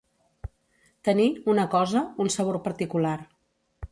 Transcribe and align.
Tenir, 1.09 1.27
una 1.53 1.67
cosa, 1.75 2.03
un 2.25 2.33
sabor 2.39 2.59
particular. 2.71 3.15